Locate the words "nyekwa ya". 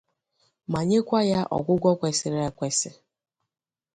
0.89-1.39